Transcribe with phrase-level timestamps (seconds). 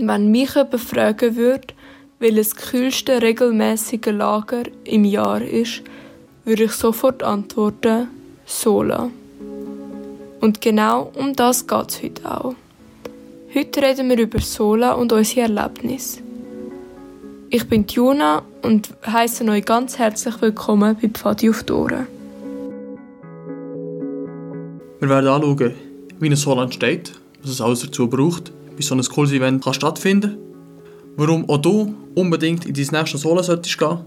[0.00, 1.74] Wenn mich jemand fragen würde,
[2.20, 5.82] welches kühlste regelmäßige Lager im Jahr ist,
[6.44, 8.06] würde ich sofort antworten,
[8.46, 9.10] Sola.
[10.40, 12.54] Und genau um das geht es heute auch.
[13.52, 16.20] Heute reden wir über Sola und unsere Erlebnisse.
[17.50, 22.06] Ich bin Juna und heiße euch ganz herzlich willkommen bei Pfadi auf die Ohren.
[25.00, 25.74] Wir werden anschauen,
[26.20, 29.74] wie ein Sola entsteht, was es alles dazu braucht, bis so ein cooles Event kann
[29.74, 30.38] stattfinden
[31.18, 33.98] warum auch du unbedingt in dein nächste Sola solltest gehen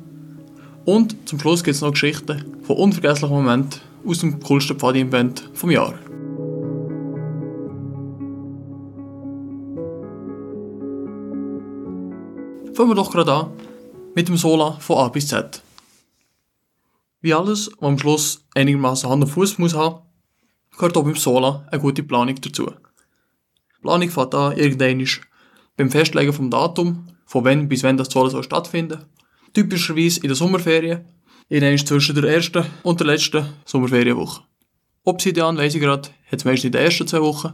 [0.85, 5.69] und zum Schluss gibt es noch Geschichten von unvergesslichen Momenten aus dem coolsten Pfadi-Event vom
[5.71, 5.93] Jahr.
[12.73, 13.51] Fangen wir doch gerade an
[14.15, 15.61] mit dem Sola von A bis Z.
[17.19, 20.01] Wie alles, was am Schluss einigermaßen Hand und Fuß muss haben,
[20.71, 22.71] gehört auch beim Sola eine gute Planung dazu.
[23.81, 25.07] Die Planung fängt an irgendwann
[25.75, 29.05] beim Festlegen vom Datum, von wann bis wann das Sola soll stattfinden.
[29.55, 31.05] Typischerweise in der Sommerferien,
[31.49, 34.43] irgendwann zwischen der ersten und der letzten Sommerferienwoche.
[35.03, 37.53] Obsidian, weiss ich gerade, hat es meistens in den ersten zwei Wochen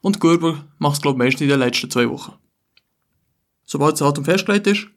[0.00, 2.32] und Gerber macht es, glaube meistens in den letzten zwei Wochen.
[3.64, 4.88] Sobald das Datum festgelegt ist,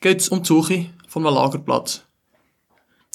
[0.00, 2.04] geht es um die Suche von einem Lagerplatz.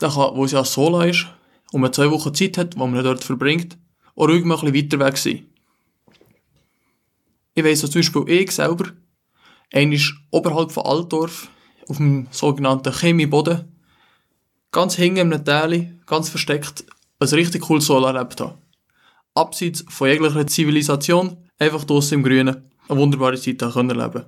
[0.01, 1.25] Der kann, wo es ja Sola ist,
[1.71, 3.77] und man zwei Wochen Zeit hat, wo man dort verbringt,
[4.17, 5.47] auch ruhig mal ein bisschen weiter weg sein.
[7.53, 8.85] Ich weiss zum Beispiel ich selber,
[9.73, 9.99] einmal
[10.29, 11.49] oberhalb von Altdorf,
[11.89, 13.65] auf dem sogenannten Chemieboden,
[14.71, 16.85] ganz hinten im Teil, ganz versteckt,
[17.19, 18.57] ein richtig cooles Sola erlebt habe.
[19.35, 24.25] Abseits von jeglicher Zivilisation, einfach draussen im Grünen, eine wunderbare Zeit erleben können.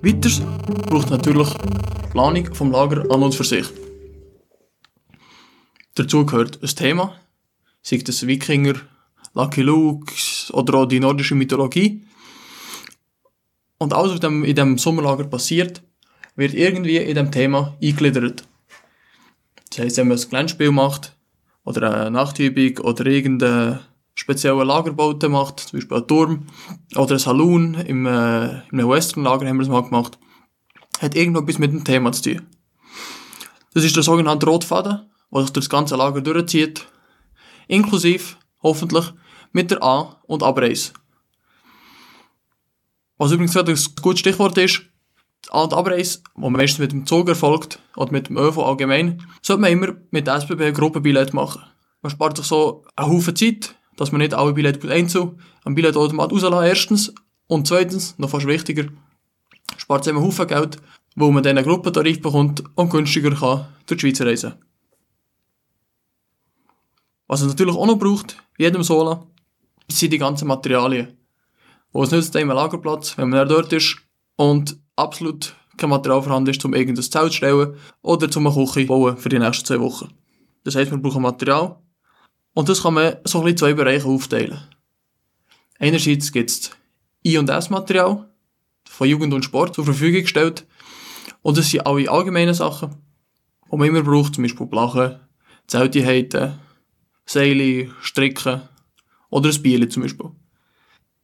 [0.00, 0.40] Weiters
[0.88, 1.48] braucht natürlich
[2.10, 3.66] Planung vom Lager an und für sich.
[5.94, 7.14] Dazu gehört ein Thema,
[7.82, 8.74] sei das Wikinger,
[9.34, 10.12] Lucky Luke
[10.52, 12.04] oder auch die nordische Mythologie.
[13.78, 15.82] Und alles, was in diesem Sommerlager passiert,
[16.36, 18.44] wird irgendwie in diesem Thema eingegliedert.
[19.70, 21.16] Das heisst, wenn man ein Glänzspiel macht,
[21.64, 23.80] oder eine Nachtübung, oder irgendeine
[24.14, 26.46] spezielle Lagerbauten macht, zum Beispiel einen Turm
[26.96, 30.18] oder ein Saloon im, äh, in einem Western-Lager haben wir das mal gemacht,
[31.00, 32.42] hat irgendetwas mit dem Thema zu tun.
[33.74, 35.00] Das ist der sogenannte Rotfaden,
[35.32, 36.86] der sich durch das ganze Lager durchzieht,
[37.68, 39.12] inklusive, hoffentlich,
[39.52, 40.92] mit der A- und Abreise.
[43.18, 44.82] Was übrigens ein gutes Stichwort ist,
[45.44, 49.22] die A- und Abreise, die meistens mit dem Zug erfolgt, oder mit dem ÖV allgemein,
[49.42, 51.62] sollte man immer mit der SBB Gruppenbillett machen.
[52.00, 56.32] Man spart sich so einen Haufen Zeit, dass man nicht alle Billette einzeln am Billetautomat
[56.32, 57.14] rauslassen, erstens.
[57.46, 58.86] Und zweitens, noch fast wichtiger,
[59.76, 60.78] spart es einem Haufen Geld,
[61.16, 64.54] wo man dann einen Gruppentarif bekommt und günstiger kann durch die Schweiz reisen.
[67.32, 69.26] Was es natürlich auch noch braucht, wie jedem Sola,
[69.90, 71.16] sind die ganzen Materialien.
[71.90, 73.96] Wo es nützt einem Lagerplatz, wenn man dort ist
[74.36, 78.84] und absolut kein Material vorhanden ist, um irgendein Zelt zu stellen oder zum eine Küche
[78.84, 80.12] bauen für die nächsten zwei Wochen.
[80.64, 81.78] Das heisst, wir brauchen Material,
[82.52, 84.58] und das kann man so bisschen zwei Bereiche aufteilen.
[85.78, 86.70] Einerseits gibt es
[87.24, 88.28] I- und S-Material
[88.84, 90.66] von Jugend und Sport zur Verfügung gestellt.
[91.40, 92.90] Und das sind alle allgemeinen Sachen,
[93.72, 95.18] die man immer braucht, zum Beispiel Blachen,
[95.66, 96.58] Zeltigkeiten,
[97.32, 98.60] Seile, Stricken
[99.30, 100.30] oder ein Bier zum Beispiel.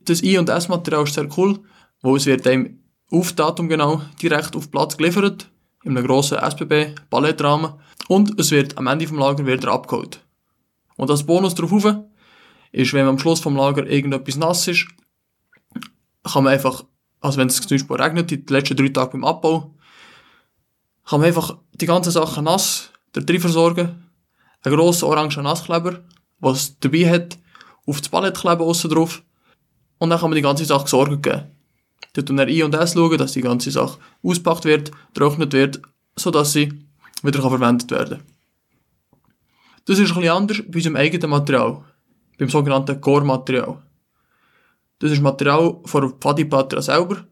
[0.00, 1.58] Das I- und S-Material ist sehr cool,
[2.00, 5.50] weil es wird einem auf Datum genau direkt auf Platz geliefert,
[5.84, 7.74] in einem grossen SBB-Ballettrahmen
[8.08, 10.24] und es wird am Ende vom Lager wieder abgeholt.
[10.96, 11.84] Und als Bonus darauf
[12.72, 14.88] ist, wenn am Schluss vom Lager irgendetwas nass ist,
[16.24, 16.84] kann man einfach,
[17.20, 19.74] also wenn es zum Beispiel regnet, die letzten drei Tage beim Abbau,
[21.04, 24.07] kann man einfach die ganzen Sachen nass da drin versorgen,
[24.62, 26.00] einen grossen orangen Nasskleber,
[26.40, 27.38] was dabei hat,
[27.86, 29.22] auf das Palett kleben aussen drauf,
[29.98, 31.44] und dann kann man die ganze Sache gesorgt geben.
[32.12, 35.80] Dort tun er I und S schauen, dass die ganze Sache auspackt wird, trocknet wird,
[36.16, 36.72] sodass sie
[37.22, 38.26] wieder verwendet werden kann.
[39.84, 41.82] Das ist bisschen anders bei unserem eigenen Material,
[42.38, 43.82] beim sogenannten Core-Material.
[44.98, 47.24] Das ist Material von Pfadipatra selber,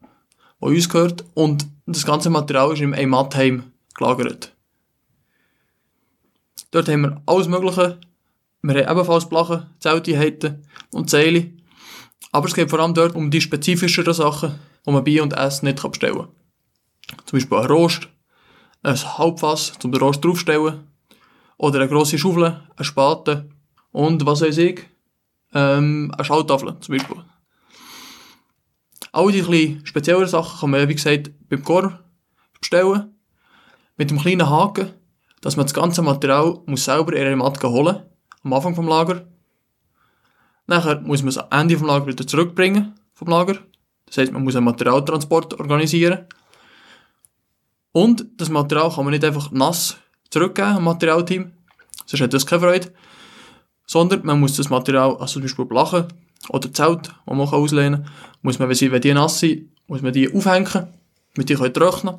[0.61, 3.65] das uns gehört, und das ganze Material ist im Eimatheim
[3.95, 4.56] gelagert.
[6.71, 8.01] Dort haben wir alles Mögliche.
[8.63, 11.53] Wir haben ebenfalls Blachen, Zeltigkeiten und Seile.
[12.33, 15.63] Aber es geht vor allem dort um die spezifischeren Sachen, die man bei und S
[15.63, 16.29] nicht bestellen kann.
[17.25, 18.09] Zum Beispiel ein Rost,
[18.83, 20.85] ein Halbfass, um den Rost draufzustellen,
[21.59, 23.55] oder eine grosse Schaufel, ein Spaten
[23.93, 24.87] und was weiß ich,
[25.55, 27.17] ähm, eine Schalltafel zum Beispiel.
[29.13, 32.01] All diese kleinen spezielleren Sachen kann man, wie gesagt, beim Chor
[32.61, 33.15] bestellen.
[33.97, 34.93] Mit einem kleinen Haken,
[35.41, 38.03] dass man das ganze Material muss selber in einer Matte holen
[38.43, 39.27] am Anfang vom Lager.
[40.67, 43.59] Nachher muss man es am Ende vom Lager wieder zurückbringen vom Lager.
[44.07, 46.27] Das heißt, man muss einen Materialtransport organisieren.
[47.93, 49.97] Und das Material kann man nicht einfach nass
[50.31, 51.53] zurückgeben am Materialteam,
[52.05, 52.93] sonst hat das keine Freude.
[53.87, 56.07] Sondern man muss das Material, also zum Beispiel Blachen
[56.51, 58.13] oder Zelt, die man auslehnen kann,
[58.43, 60.89] muss man, wenn, die nass sind, muss man die aufhängen,
[61.35, 62.19] damit die können trocknen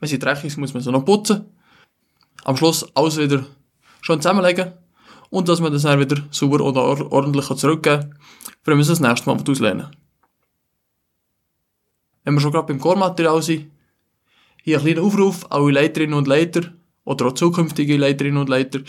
[0.00, 1.44] Wenn sie dreckig sind, muss man sie noch putzen.
[2.44, 3.44] Am Schluss alles wieder
[4.00, 4.72] schon zusammenlegen
[5.30, 8.18] und dass man das dann wieder sauber oder ordentlich zurückgeben kann,
[8.64, 9.86] wenn man es das nächste Mal auslehnen.
[12.24, 13.70] Wenn wir schon gerade beim Chormaterial sind,
[14.62, 16.72] hier ein kleiner Aufruf, alle Leiterinnen und Leiter
[17.04, 18.80] oder auch zukünftige Leiterinnen und Leiter,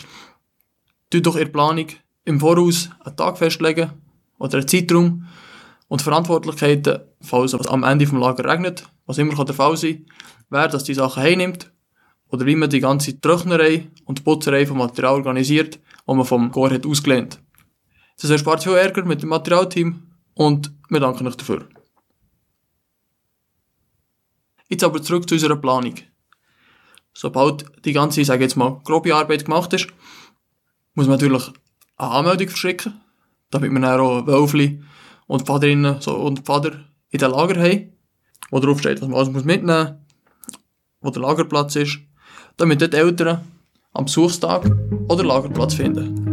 [1.10, 1.86] tut doch ihre Planung
[2.24, 3.92] im Voraus einen Tag festlegen
[4.38, 5.26] oder einen Zeitraum
[5.88, 10.06] und Verantwortlichkeiten, falls es am Ende vom Lager regnet, was immer der Fall sein
[10.50, 11.70] wer das die Sachen heimnimmt
[12.30, 16.70] oder wie man die ganze Trocknerei und Putzerei vom Material organisiert, das man vom Chor
[16.70, 17.40] hat ausgelehnt.
[18.20, 20.02] Das erspart viel Ärger mit dem Materialteam
[20.34, 21.68] und wir danken euch dafür.
[24.68, 25.94] Jetzt aber zurück zu unserer Planung.
[27.14, 29.88] Sobald die ganze, sage jetzt mal, grobe Arbeit gemacht ist,
[30.94, 31.50] muss man natürlich
[31.96, 33.00] eine Anmeldung verschicken,
[33.50, 34.82] damit wir dann auch Wölfli
[35.26, 37.92] und Pfaderinnen so, und Pfader in den Lager haben,
[38.50, 39.94] wo drauf steht, was man alles mitnehmen muss,
[41.00, 41.98] wo der Lagerplatz ist,
[42.58, 43.40] damit die Eltern
[43.92, 44.70] am Besuchstag
[45.08, 46.28] oder Lagerplatz finden.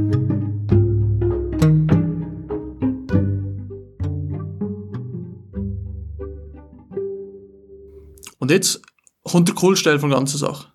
[8.39, 8.81] Und jetzt
[9.23, 10.67] kommt der Coolstelle von der ganzen Sache.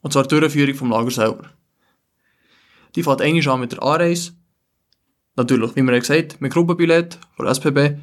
[0.00, 1.50] Und zwar die Durchführung vom Lager selber.
[2.94, 4.32] Die fährt eigentlich an mit der Anreise.
[5.36, 7.98] Natürlich, wie wir gesagt mit Gruppenbillett von SPB.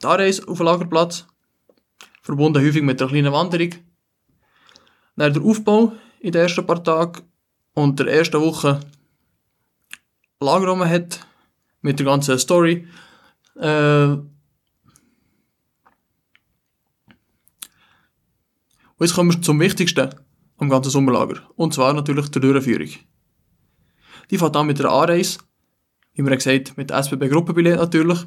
[0.00, 1.26] Die Anreise auf den Lagerplatz.
[2.22, 3.70] Verbunden häufig mit einer kleinen Wanderung.
[5.16, 7.22] Dann der Aufbau in den ersten paar Tagen
[7.74, 8.80] und der ersten Woche
[10.40, 11.26] Lager hat.
[11.82, 12.86] Mit der ganzen Story.
[13.56, 14.16] Äh,
[19.00, 20.10] Und jetzt kommen wir zum Wichtigsten
[20.58, 21.40] am ganzen Sommerlager.
[21.56, 22.90] Und zwar natürlich der Durchführung.
[24.30, 25.38] Die fängt an mit der Anreise,
[26.12, 28.18] wie wir gesagt mit SBB Gruppenbillett natürlich,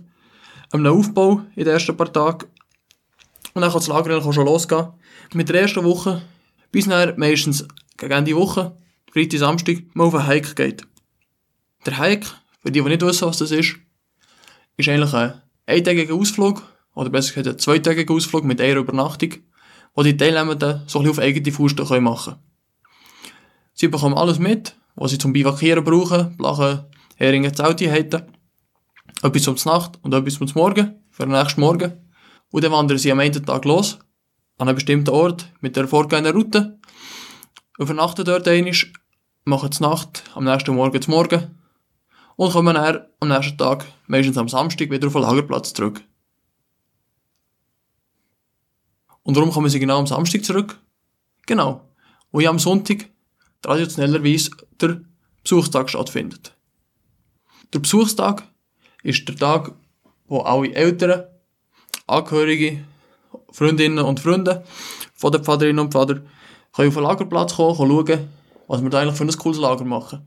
[0.72, 2.48] einem Aufbau in den ersten paar Tagen.
[3.54, 4.88] Und dann kann das Lager schon losgehen.
[5.36, 6.24] Mit der ersten Woche
[6.74, 7.66] bis nachher meistens
[7.96, 8.78] gegen Ende Woche,
[9.14, 10.86] Freitag, Samstag, mal auf einen Hike geht.
[11.86, 12.28] Der Hike,
[12.60, 13.78] für die, die nicht wissen, was das ist,
[14.76, 16.62] ist eigentlich ein eintägiger Ausflug,
[16.94, 19.32] oder besser gesagt ein zweitägiger Ausflug mit einer Übernachtung
[19.94, 22.38] wo die Teilnehmenden so ein bisschen auf eigene Faust machen können.
[23.74, 26.86] Sie bekommen alles mit, was sie zum Bivakieren brauchen, Blachen,
[27.16, 28.24] Heringe, Zelteinheiten,
[29.22, 31.94] etwas zum Nacht und etwas zum Morgen, für den nächsten Morgen.
[32.52, 34.00] Und dann wandern sie am einen Tag los,
[34.58, 36.80] an einem bestimmten Ort, mit der vorgehenden Route,
[37.78, 38.74] übernachten dort einmal,
[39.46, 41.60] machen die Nacht, am nächsten Morgen zum Morgen
[42.36, 46.02] und kommen dann am nächsten Tag, meistens am Samstag, wieder auf den Lagerplatz zurück.
[49.24, 50.80] Und warum kommen sie genau am Samstag zurück?
[51.46, 51.90] Genau,
[52.32, 53.10] wo ja am Sonntag
[53.62, 55.02] traditionellerweise der
[55.42, 56.56] Besuchstag stattfindet.
[57.74, 58.44] Der Besuchstag
[59.02, 59.74] ist der Tag,
[60.28, 61.24] wo alle Eltern,
[62.06, 62.84] Angehörige,
[63.52, 64.64] Freundinnen und Freunde
[65.14, 66.22] von den Pfaderinnen und Pfader
[66.74, 68.30] können auf den Lagerplatz kommen, schauen,
[68.68, 70.26] was wir da eigentlich für ein cooles Lager machen.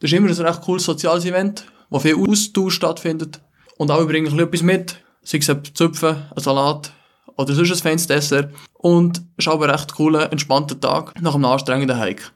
[0.00, 3.40] Das ist immer ein recht cooles soziales Event, wo viel Austausch stattfindet
[3.78, 6.92] und alle bringen etwas mit, sei es ein Zupfen, ein Salat,
[7.36, 8.54] oder sonst ein feines Dessert.
[8.74, 12.30] Und es ist aber ein recht cooler, entspannter Tag nach einem anstrengenden Hike.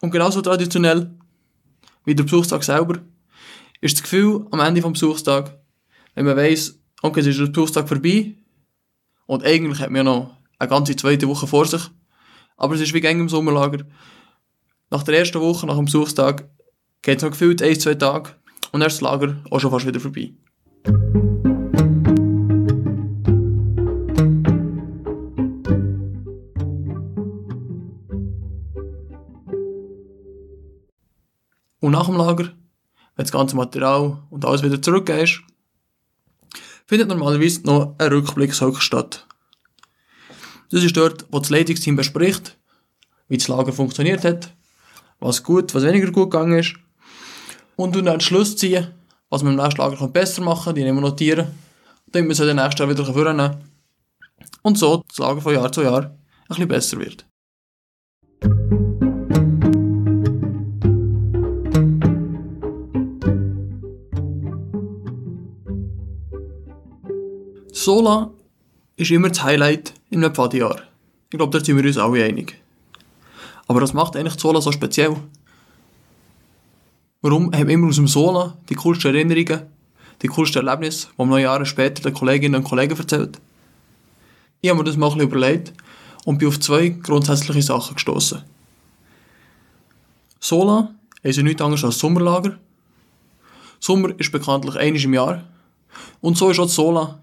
[0.00, 1.10] Und genauso traditionell
[2.04, 2.98] wie der Besuchstag selber
[3.80, 5.52] ist das Gefühl am Ende des Besuchstags,
[6.14, 8.34] wenn man weiss, okay, es ist der Besuchstag vorbei
[9.26, 11.82] und eigentlich hat man noch eine ganze zweite Woche vor sich,
[12.56, 13.84] aber es ist wie gängig im Sommerlager.
[14.90, 16.48] Nach der ersten Woche, nach dem Besuchstag,
[17.02, 18.30] geht es noch gefühlt ein, zwei Tage
[18.72, 20.32] und dann ist das Lager auch schon fast wieder vorbei.
[31.80, 35.40] Und nach dem Lager, wenn das ganze Material und alles wieder zurückgegeben ist,
[36.88, 39.26] findet normalerweise noch ein Rückblick statt.
[40.70, 42.56] Das ist dort, wo das Leitungsteam bespricht,
[43.28, 44.54] wie das Lager funktioniert hat,
[45.20, 46.74] was gut, was weniger gut gegangen ist.
[47.76, 48.88] Und dann einen Schluss ziehen,
[49.28, 51.48] was man im nächsten Lager besser machen kann, die nehmen wir notieren,
[52.06, 53.64] damit man es den nächsten Jahr wieder vornehmen.
[54.62, 56.18] Und so das Lager von Jahr zu Jahr ein
[56.48, 57.27] bisschen besser wird.
[67.78, 68.32] Sola
[68.96, 70.82] ist immer das Highlight in einem Pfadjahr.
[71.30, 72.60] Ich glaube, da sind wir uns alle einig.
[73.68, 75.14] Aber was macht eigentlich Sola so speziell?
[77.22, 79.62] Warum haben wir immer aus dem Sola die coolsten Erinnerungen,
[80.20, 83.38] die coolsten Erlebnisse, die man Jahre später den Kolleginnen und Kollegen erzählt?
[84.60, 85.72] Ich habe mir das mal ein überlegt
[86.24, 88.42] und bin auf zwei grundsätzliche Sachen gestoßen.
[90.40, 90.92] Sola
[91.22, 92.58] ist ja nichts anderes als Sommerlager.
[93.78, 95.44] Sommer ist bekanntlich einmal im Jahr.
[96.20, 97.20] Und so ist auch Sola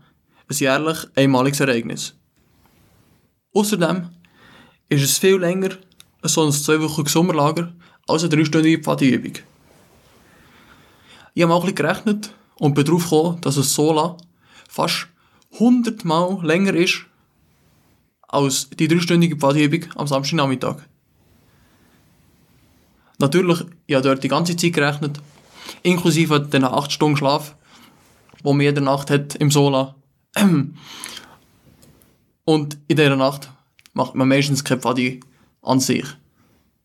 [0.49, 2.15] ein jährlich einmaliges Ereignis.
[3.53, 4.09] Außerdem
[4.89, 5.69] ist es viel länger
[6.23, 7.73] so ein zweiwöchiges Sommerlager
[8.07, 9.33] als eine dreistündige Pfadiübung.
[11.33, 14.17] Ich habe mal ein gerechnet und bin darauf gekommen, dass es Sola
[14.69, 15.07] fast
[15.53, 17.05] 100 Mal länger ist
[18.21, 20.77] als die dreistündige Pfadiübung am Samstagnachmittag.
[23.19, 25.21] Natürlich, ich habe dort die ganze Zeit gerechnet,
[25.83, 27.55] inklusive den 8 Stunden Schlaf,
[28.43, 29.95] wo man jede Nacht hat im Sola.
[32.45, 33.49] Und in dieser Nacht
[33.93, 35.19] macht man meistens keine Pfadi
[35.61, 36.05] an sich.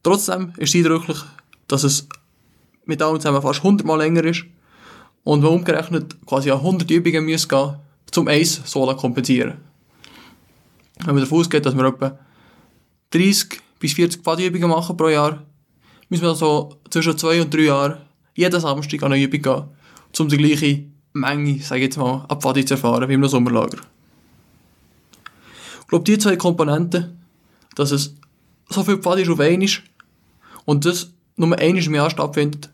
[0.02, 1.19] Trotzdem ist es eindrücklich,
[1.69, 2.09] dass es
[2.87, 4.45] mit allem zusammen fast 100 Mal länger ist
[5.25, 7.76] und man umgerechnet quasi an 100 Übungen muss gehen,
[8.16, 9.59] um eins Sola kompensieren.
[11.04, 12.19] Wenn man davon ausgeht, dass wir etwa
[13.11, 15.42] 30 bis 40 Pfadi-Übungen machen pro Jahr,
[16.09, 17.99] müssen wir also zwischen zwei und drei Jahren
[18.35, 19.64] jeden Samstag an eine Übung gehen,
[20.19, 23.79] um die gleiche Menge, sage ich jetzt mal, Pfadi zu erfahren wie im Sommerlager.
[25.81, 27.19] Ich glaube, die zwei Komponenten,
[27.75, 28.14] dass es
[28.69, 29.69] so viel Pfadi ist auf einmal
[30.64, 32.71] und das nur einmal im Jahr stattfindet,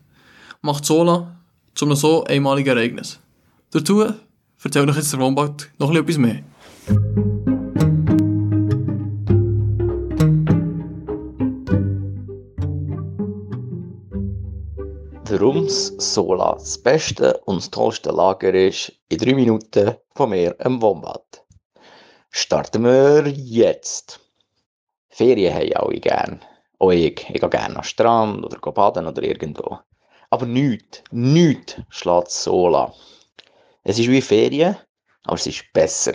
[0.61, 1.35] macht Sola
[1.73, 3.19] zu einem so einmaligen Ereignis.
[3.71, 4.05] Dazu
[4.63, 6.43] erzähle ich jetzt der Wohnbad noch etwas mehr.
[15.29, 20.81] Warum Sola das beste und das tollste Lager ist, in drei Minuten von mir im
[20.81, 21.43] Wombat.
[22.29, 24.19] Starten wir jetzt.
[25.09, 26.41] Ferien haben alle gern.
[26.79, 27.25] Auch ich.
[27.29, 29.79] Ich gehe gerne am Strand oder baden oder irgendwo.
[30.29, 32.93] Aber nichts, nichts schlägt Sola.
[33.83, 34.77] Es ist wie Ferien,
[35.23, 36.13] aber es ist besser.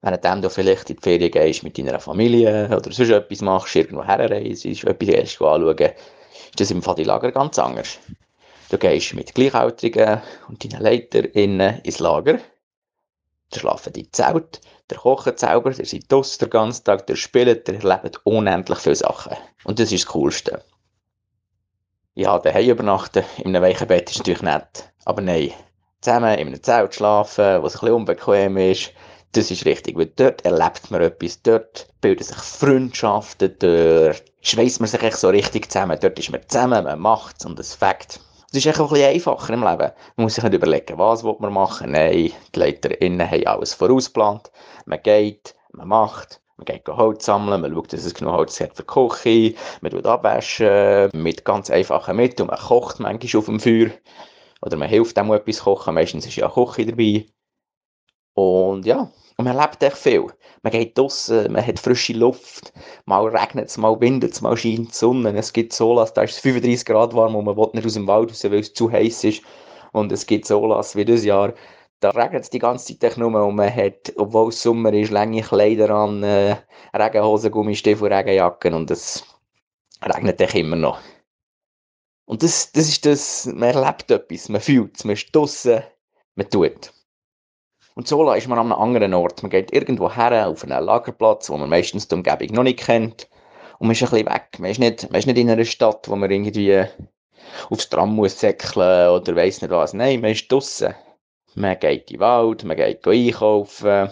[0.00, 4.04] Währenddem du vielleicht in die Ferien gehst mit deiner Familie oder sonst etwas machst, irgendwo
[4.04, 5.92] herreist, etwas anschauen,
[6.50, 7.98] ist das im Fadi-Lager ganz anders.
[8.70, 12.38] Du gehst mit Gleichaltrigen und deinen LeiterInnen ins Lager.
[13.50, 17.82] Da schlafen die Zelt, der kochen selber, der seid den ganzen Tag, der spielt, der
[17.82, 19.36] erlebt unendlich viele Sachen.
[19.64, 20.64] Und das ist das Coolste.
[22.14, 24.90] Ja, daheim übernachten in einem weichen Bett ist natürlich nett.
[25.04, 25.52] Aber nein,
[26.00, 28.92] zusammen in einem Zelt schlafen, was ein bisschen unbequem ist,
[29.32, 34.88] das ist richtig, weil dort erlebt man etwas, dort bilden sich Freundschaften, dort schweißt man
[34.88, 38.20] sich echt so richtig zusammen, dort ist man zusammen, man macht es und es fängt.
[38.50, 39.92] Es ist echt ein bisschen einfacher im Leben.
[40.16, 44.52] Man muss sich nicht überlegen, was man machen Nein, die LeiterInnen haben alles vorausgeplant.
[44.84, 48.76] Man geht, man macht, man geht Holz sammeln, man schaut, dass es genug Holz hat
[48.76, 53.58] für die Küche, man tut abwaschen, mit ganz einfachen Mitteln, man kocht manchmal auf dem
[53.58, 53.90] Feuer.
[54.60, 57.26] Oder man hilft dem etwas kochen, meistens ist ja eine Küche dabei.
[58.34, 59.10] Und ja,
[59.42, 60.26] und man lebt echt viel.
[60.62, 62.72] Man geht draussen, man hat frische Luft.
[63.06, 65.36] Mal regnet es, mal windet es, mal scheint die Sonne.
[65.36, 68.06] Es gibt Solas, da ist es 35 Grad warm und man will nicht aus dem
[68.06, 69.42] Wald raus, weil es zu heiß ist.
[69.90, 71.54] Und es gibt Solas wie dieses Jahr,
[71.98, 75.42] da regnet es die ganze Zeit nur und man hat, obwohl es Sommer ist, lange
[75.42, 76.56] Kleider an, äh,
[76.94, 79.24] Regenhosen, Gummistiefel, Regenjacken und es
[80.04, 81.00] regnet echt immer noch.
[82.26, 85.82] Und das, das ist das, man erlebt etwas, man fühlt es, man ist draussen,
[86.36, 86.92] man tut.
[87.94, 89.42] Und so ist man an einem anderen Ort.
[89.42, 93.28] Man geht irgendwo her, auf einen Lagerplatz, wo man meistens die Umgebung noch nicht kennt.
[93.78, 94.58] Und man ist ein bisschen weg.
[94.58, 96.84] Man ist nicht, man ist nicht in einer Stadt, wo man irgendwie
[97.70, 99.92] aufs Tram muss säckeln oder weiss nicht was.
[99.92, 100.94] Nein, man ist draussen.
[101.54, 104.10] Man geht in den Wald, man geht einkaufen.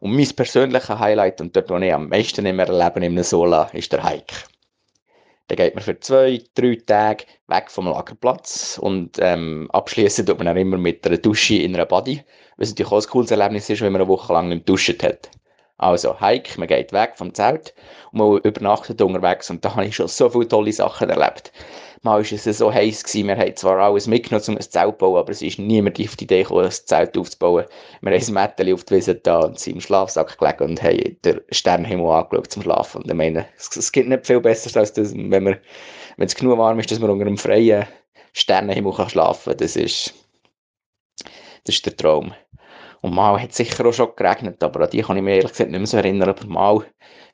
[0.00, 3.70] Und mein persönliches Highlight und dort, wo ich am meisten immer erlebe in einem Sola,
[3.72, 4.34] ist der Hike.
[5.48, 10.46] Dann geht man für zwei, drei Tage weg vom Lagerplatz und ähm, abschließend tut man
[10.46, 12.22] dann immer mit einer Dusche in einer Body,
[12.56, 15.30] was natürlich auch ein cooles Erlebnis ist, wenn man eine Woche lang nicht duscht hat.
[15.76, 17.74] Also, Hike, man geht weg vom Zelt
[18.12, 21.52] und man übernachtet unterwegs und da habe ich schon so viele tolle Sachen erlebt.
[22.02, 24.98] Mal war es so heiß gewesen, wir haben zwar alles mitgenommen, um ein Zelt zu
[24.98, 27.64] bauen, aber es ist niemand auf die Idee gekommen, ein Zelt aufzubauen.
[28.02, 31.16] Wir haben ein Mätteli auf die Wiese da und sind im Schlafsack gelegen und haben
[31.24, 33.02] den Sternenhimmel angeschaut zum Schlafen.
[33.02, 35.56] Und ich meine, es, gibt nicht viel Besseres, als das, wenn man,
[36.18, 37.86] wenn es genug warm ist, dass man unter einem freien
[38.34, 39.58] Sternenhimmel kann schlafen kann.
[39.58, 40.14] Das ist,
[41.64, 42.32] das ist der Traum.
[43.04, 45.50] Und mal hat es sicher auch schon geregnet, aber an die kann ich mich ehrlich
[45.50, 46.30] gesagt nicht mehr so erinnern.
[46.30, 46.84] Aber mal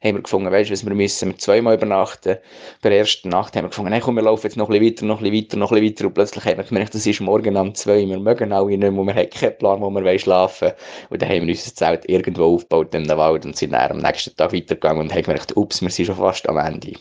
[0.03, 2.39] haben wir gefunden, weißt du, wir müssen zweimal übernachten.
[2.83, 4.97] Bei der ersten Nacht haben wir gefunden, nein, komm, wir laufen jetzt noch ein bisschen
[4.97, 6.07] weiter, noch ein bisschen weiter, noch ein bisschen weiter.
[6.07, 8.91] Und plötzlich haben wir gemerkt, das ist morgen um zwei, wir mögen alle nicht mehr,
[8.91, 10.73] wir haben keinen Plan, wo wir schlafen
[11.09, 13.99] Und dann haben wir unser Zelt irgendwo aufgebaut in den Wald und sind dann am
[13.99, 16.95] nächsten Tag weitergegangen und haben gemerkt, ups, wir sind schon fast am Ende.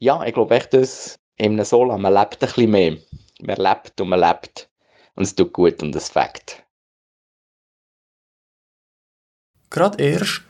[0.00, 2.96] Ja, ich glaube echt, das in einem Sola, man lebt ein bisschen mehr.
[3.40, 4.68] Man lebt und man lebt.
[5.18, 6.64] Und es tut gut und es fängt.
[9.68, 10.42] Gerade erst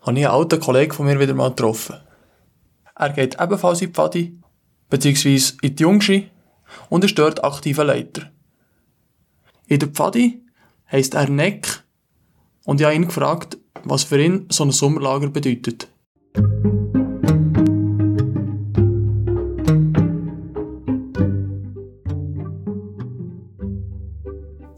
[0.00, 1.94] habe ich einen alten Kollegen von mir wieder mal getroffen.
[2.96, 4.36] Er geht ebenfalls in die Pfadi,
[4.88, 6.28] beziehungsweise in die Jungschi
[6.88, 8.32] und ist dort aktiver Leiter.
[9.68, 10.44] In der Pfadi
[10.90, 11.84] heisst er Neck
[12.64, 15.86] und ich habe ihn gefragt, was für ihn so ein Sommerlager bedeutet.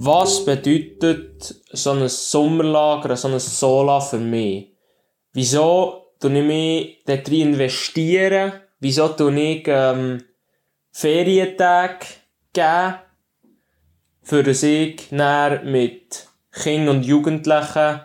[0.05, 4.73] Was bedeutet so ein Sommerlager, so ein Sola für mich?
[5.33, 8.53] Wieso tue ich mich dort investieren?
[8.81, 10.25] Wieso tue ich ähm,
[10.91, 12.07] Ferientage
[12.53, 12.95] geben,
[14.25, 18.01] für dass ich dann mit Kindern und Jugendlichen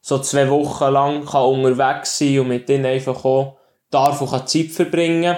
[0.00, 3.56] so zwei Wochen lang kann unterwegs sein und mit denen einfach auch
[3.92, 5.36] darf und Zeit verbringen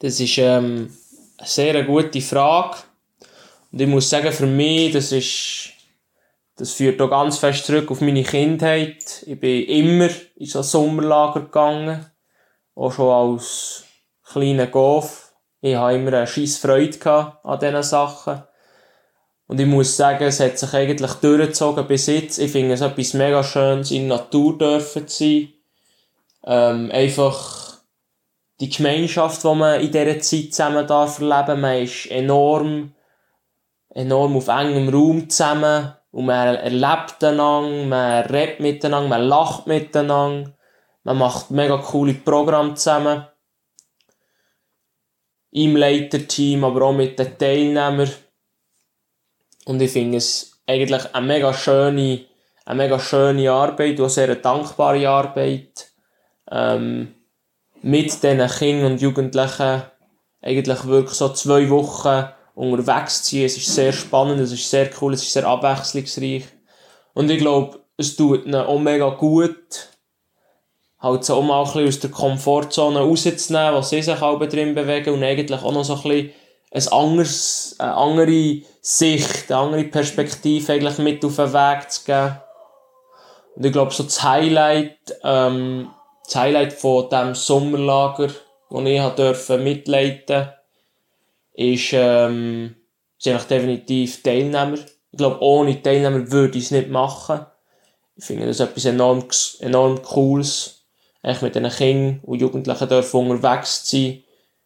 [0.00, 0.92] Das ist ähm,
[1.38, 2.89] eine sehr gute Frage.
[3.72, 5.70] Und ich muss sagen, für mich, das ist,
[6.56, 9.24] das führt auch ganz fest zurück auf meine Kindheit.
[9.26, 12.06] Ich bin immer in so Sommerlager gegangen.
[12.74, 13.84] Auch schon als
[14.24, 15.32] kleiner Golf.
[15.60, 18.42] Ich habe immer eine scheisse Freude an diesen Sachen.
[19.46, 22.38] Und ich muss sagen, es hat sich eigentlich durchgezogen bis jetzt.
[22.38, 25.48] Ich finde es etwas mega Schönes, in der Natur dürfen zu sein.
[26.44, 27.78] Ähm, einfach
[28.60, 31.60] die Gemeinschaft, die man in dieser Zeit zusammen darf erleben.
[31.60, 32.92] Man ist enorm
[33.94, 40.52] enorm auf engem Raum zusammen und man erlebt einander, man redet miteinander, man lacht miteinander,
[41.04, 43.26] man macht mega coole Programme zusammen.
[45.52, 48.10] Im Leiterteam, aber auch mit den Teilnehmern.
[49.64, 52.24] Und ich finde es eigentlich eine mega schöne,
[52.64, 55.90] eine mega schöne Arbeit und eine sehr dankbare Arbeit.
[56.50, 57.14] Ähm,
[57.82, 59.82] mit diesen Kindern und Jugendlichen
[60.42, 62.28] eigentlich wirklich so zwei Wochen
[62.60, 63.44] unterwegs zu sein.
[63.44, 66.44] Es ist sehr spannend, es ist sehr cool, es ist sehr abwechslungsreich.
[67.14, 69.88] Und ich glaube, es tut ihnen auch mega gut,
[70.98, 75.14] halt so mal ein bisschen aus der Komfortzone rauszunehmen, was sie sich auch drin bewegen
[75.14, 76.30] und eigentlich auch noch so ein bisschen
[76.72, 82.36] ein anderes, eine andere Sicht, eine andere Perspektive eigentlich mit auf den Weg zu geben.
[83.56, 85.90] Und ich glaube, so das Highlight, ähm,
[86.24, 88.28] das Highlight von diesem Sommerlager,
[88.70, 90.50] das ich durfte mitleiten
[91.60, 92.74] ist, ähm,
[93.18, 94.78] sind definitiv Teilnehmer.
[95.12, 97.44] Ich glaube, ohne Teilnehmer würde ich es nicht machen.
[98.16, 99.24] Ich finde das etwas enorm,
[99.60, 100.86] enorm Cooles.
[101.22, 104.22] Echt mit diesen Kindern und Jugendlichen dürfen unterwegs sein,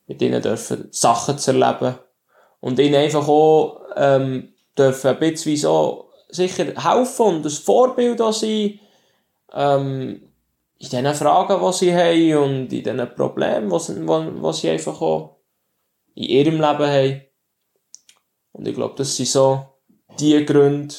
[0.06, 1.96] mit ihnen dürfen Sachen zu erleben.
[2.60, 8.32] Und ihnen einfach auch, ähm, dürfen ein bisschen so sicher helfen und ein Vorbild auch
[8.32, 8.78] sein,
[9.52, 10.22] ähm,
[10.78, 15.00] in diesen Fragen, die sie haben und in diesen Problemen, die sie, die sie einfach
[15.00, 15.33] auch
[16.14, 17.20] in ihrem Leben haben.
[18.52, 19.66] Und ich glaube, das sind so
[20.18, 20.94] die Gründe,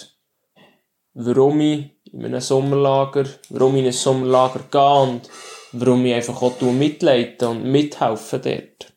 [1.14, 5.30] warum ich in einem Sommerlager, warum ich in ein Sommerlager gehe und
[5.72, 8.94] warum ich einfach auch mitleite und mithelfe dort.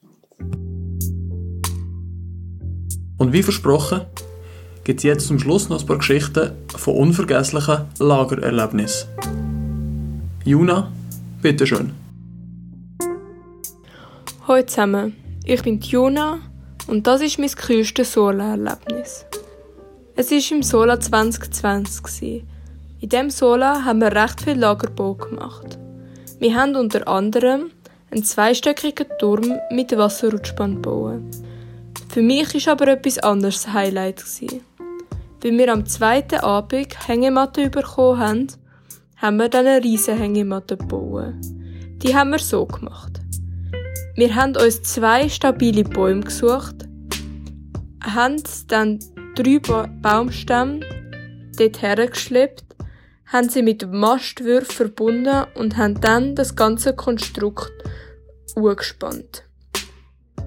[3.18, 4.02] Und wie versprochen,
[4.84, 9.08] gibt es jetzt zum Schluss noch ein paar Geschichten von unvergesslichen Lagererlebnissen.
[10.44, 10.90] Juna,
[11.42, 11.92] bitteschön.
[14.46, 15.27] Hallo zusammen.
[15.50, 16.40] Ich bin Jona
[16.88, 19.24] und das ist mein kühlstes Sola-Erlebnis.
[20.14, 22.44] Es war im Sola 2020.
[23.00, 25.78] In diesem Sola haben wir recht viel Lagerbau gemacht.
[26.38, 27.70] Wir haben unter anderem
[28.10, 31.22] einen zweistöckigen Turm mit Wasserrutschbahn gebaut.
[32.10, 34.22] Für mich war aber etwas anderes das Highlight.
[35.40, 38.46] Weil wir am zweiten Abend Hängematte bekommen haben,
[39.16, 41.32] haben wir dann eine riesige Hängematte gebaut.
[42.02, 43.22] Die haben wir so gemacht.
[44.18, 46.88] Wir haben uns zwei stabile Bäume gesucht,
[48.02, 48.98] haben dann
[49.36, 50.80] drei ba Baumstämme
[51.56, 52.64] dort hergeschleppt,
[53.26, 57.70] haben sie mit Mastwürfen verbunden und haben dann das ganze Konstrukt
[58.56, 59.44] angespannt.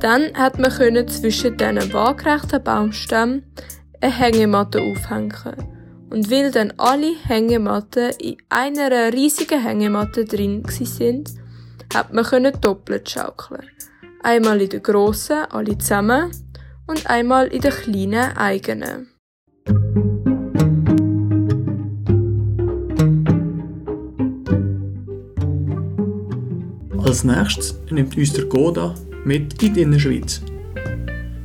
[0.01, 3.53] Dann hat man können zwischen diesen waagrechten Baumstämmen
[4.01, 6.09] eine Hängematte aufhängen.
[6.09, 11.31] Und weil dann alle Hängematten in einer riesigen Hängematte drin sind,
[11.93, 13.67] hat man können doppelt schaukeln.
[14.23, 16.31] Einmal in der grossen, alle zusammen,
[16.87, 19.07] und einmal in der kleinen, eigenen.
[27.03, 30.41] Als nächstes nimmt uns der Goda mit in die Innerschweiz.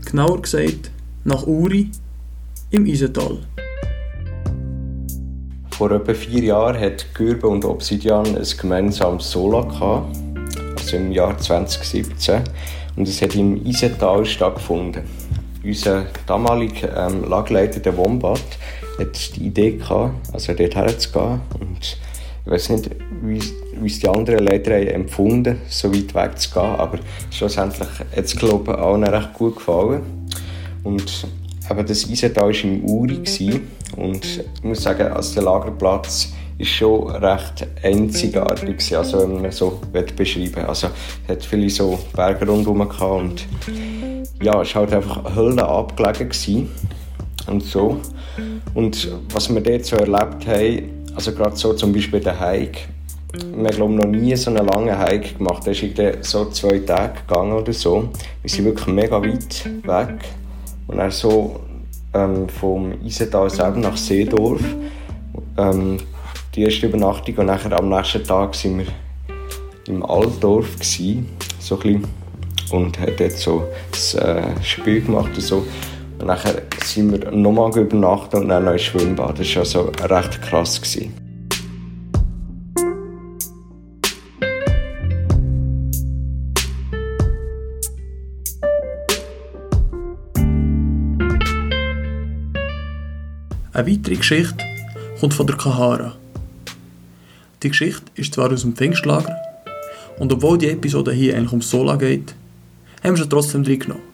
[0.05, 0.91] Genauer gesagt
[1.25, 1.91] nach Uri
[2.71, 3.39] im Isental.
[5.71, 10.17] Vor etwa vier Jahren hat Gürbe und Obsidian ein gemeinsames Sola gehabt
[10.87, 12.43] also im Jahr 2017.
[12.95, 15.03] Und es hat im Isental stattgefunden.
[15.65, 18.41] Unser damaliger ähm, Lagerleiter, der Wombat,
[18.99, 21.41] hat die Idee gehabt, also dort herzugehen.
[21.59, 21.99] Und
[22.45, 22.91] ich weiß nicht,
[23.23, 23.41] wie,
[23.85, 28.37] es die anderen Leiter haben empfunden so weit weg zu gehen, aber schlussendlich hat es,
[28.37, 30.03] glaube ich, allen recht gut gefallen.
[30.85, 31.27] Und
[31.69, 33.23] aber das Eisental war im Uri
[33.97, 39.81] und ich muss sagen, also der Lagerplatz ist schon recht einzigartig also wenn man so
[40.17, 40.89] beschreiben Also
[41.25, 43.47] es hat viele so Berge rundherum und
[44.43, 46.69] ja, es war halt einfach Höhlen abgelegen
[47.47, 48.01] und so.
[48.75, 52.81] Und was wir dort so erlebt haben, also gerade so zum Beispiel der Hike,
[53.33, 55.67] wir haben noch nie so einen langen Hike gemacht.
[55.67, 58.09] Der ist so zwei Tage gegangen oder so.
[58.43, 60.25] Wir sind wirklich mega weit weg.
[60.87, 61.61] Und dann so
[62.15, 64.63] ähm, vom Isental selber nach Seedorf.
[65.59, 65.99] Ähm,
[66.57, 68.87] die erste Übernachtung und nachher am nächsten Tag sind wir
[69.89, 72.03] im Altdorf gewesen, so ein
[72.71, 75.67] und hat dort so das äh, Spiel gemacht und so.
[76.19, 79.39] Und nachher sind wir nochmal übernachtet und dann noch ins Schwimmbad.
[79.39, 80.81] Das war also recht krass.
[80.81, 81.13] Gewesen.
[93.75, 94.65] Eine weitere Geschichte
[95.21, 96.15] kommt von der Kahara.
[97.67, 99.35] Die Geschichte ist zwar aus dem Pfingstlager,
[100.21, 102.33] und obwohl die Episode hier eigentlich um Sola geht,
[103.03, 104.05] haben wir sie trotzdem drin genommen.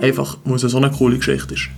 [0.00, 1.68] Einfach, weil es so eine coole Geschichte ist.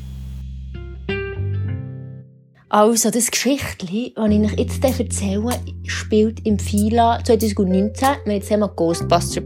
[2.71, 5.51] Also, das Geschichtchen, das ich euch jetzt erzähle,
[5.85, 7.93] spielt im FILA 2019.
[8.01, 9.43] Wir hatten jetzt einmal Ghostbuster.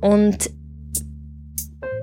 [0.00, 0.50] Und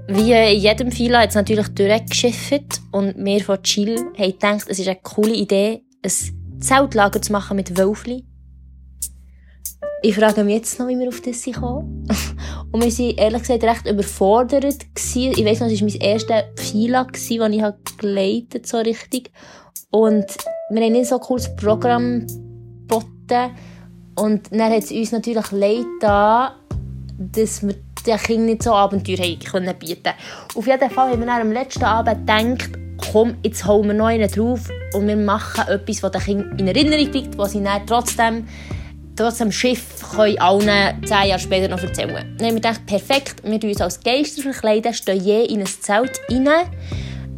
[0.10, 4.78] wie in jedem FILA hat es natürlich durchgeschifft und wir von Chill haben gedacht, es
[4.78, 8.27] ist eine coole Idee, ein Zeltlager zu machen mit Wölfli.
[10.04, 12.08] Ich frage mich jetzt noch, wie wir auf das kommen.
[12.72, 14.80] und wir waren ehrlich gesagt recht überfordert.
[14.94, 15.34] Gewesen.
[15.36, 19.32] Ich weiss noch, es war mein erstes FILA, das ich geleitet so richtig.
[19.90, 20.26] Und
[20.70, 23.52] wir haben nicht so ein cooles Programm geboten.
[24.16, 26.52] Und dann hat es uns natürlich leid getan,
[27.18, 29.76] dass wir den Kindern nicht so Abenteuer bieten können.
[30.56, 32.70] Auf jeden Fall haben wir am letzten Abend gedacht,
[33.12, 36.68] komm, jetzt holen wir noch einen drauf und wir machen etwas, das den Kindern in
[36.68, 38.48] Erinnerung bleibt, was sie dann trotzdem
[39.18, 39.82] trotzdem Schiff
[40.16, 42.14] können allen zehn Jahre später noch erzählen.
[42.38, 46.22] Dann haben wir gedacht, perfekt, wir uns als Geister verkleiden, stehen je in ein Zelt
[46.30, 46.48] rein,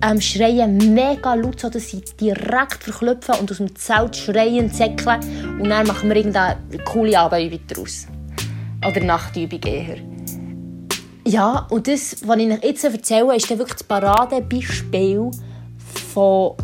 [0.03, 5.69] ähm, schreien mega laut, sodass sie direkt verklopfen und aus dem Zelt schreien, zäckeln und
[5.69, 8.07] dann machen wir irgendeine coole Abendübung daraus.
[8.87, 9.97] Oder Nachtübung eher.
[11.25, 15.31] Ja, und das, was ich euch jetzt erzähle, ist dann wirklich das Paradebeispiel
[16.13, 16.55] von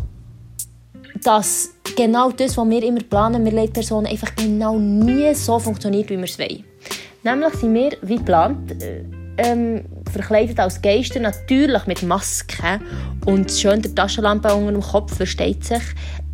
[1.22, 6.16] dass genau das, was wir immer planen, wir Leitpersonen, einfach genau nie so funktioniert, wie
[6.16, 6.64] wir es wollen.
[7.22, 9.04] Nämlich sind wir, wie geplant, äh,
[9.38, 12.80] ähm, verkleidet als Geister, natürlich mit Masken
[13.26, 15.82] und schön der Taschenlampe unter dem Kopf, versteht sich,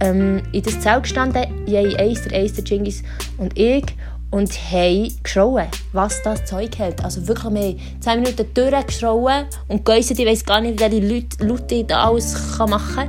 [0.01, 3.03] ähm, in das Zelt gestanden, je eins, der eins, der Jingis
[3.39, 3.85] und ich
[4.33, 7.05] und haben geschrauen, was das Zeug hält.
[7.05, 11.45] Also wirklich, wir haben 10 Minuten durchgeschrauen und Geissen, die weiss gar nicht, welche Leute,
[11.45, 13.09] Leute da alles machen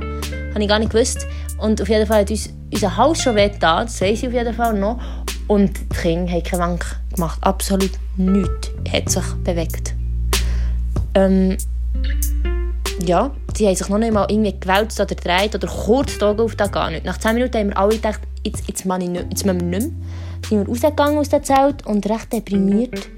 [0.52, 1.26] Habe ich gar nicht gewusst.
[1.64, 4.52] Und auf jeden Fall hat uns unser Haus schon wehgetan, das weiss ich auf jeden
[4.52, 5.00] Fall noch.
[5.48, 7.38] Und die Kinder haben keinen Wank gemacht.
[7.40, 9.94] Absolut nichts hat sich bewegt.
[11.14, 11.56] Ähm,
[13.06, 16.54] ja, sie haben sich noch nicht mal irgendwie gewälzt oder gedreht oder kurz die auf
[16.54, 17.06] das gar nicht.
[17.06, 19.90] Nach 10 Minuten haben wir alle gedacht, jetzt, jetzt, ich nicht, jetzt müssen wir nicht
[19.90, 19.90] mehr.
[20.46, 23.08] Sind wir rausgegangen aus dem Zelt und recht deprimiert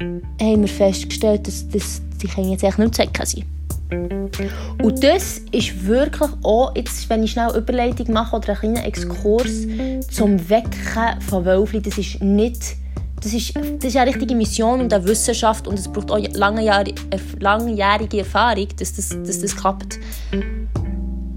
[0.00, 3.55] haben wir festgestellt, dass, dass die Kinder jetzt echt nicht zu sind.
[3.90, 8.76] Und das ist wirklich auch, jetzt, wenn ich schnell eine Überleitung mache oder einen kleinen
[8.76, 9.66] Exkurs
[10.10, 12.76] zum Wecken von Wölfli, das ist nicht,
[13.22, 16.64] das ist, das ist eine richtige Mission und eine Wissenschaft und es braucht auch lange
[16.64, 16.92] Jahre,
[17.38, 19.98] langjährige Erfahrung, dass das, dass das klappt.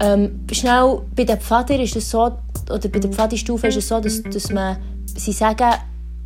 [0.02, 2.32] Ähm, schnell, bei den Pfader ist es so,
[2.70, 5.74] oder bei der Pfadistufe ist es so, dass, dass man, sie sagen,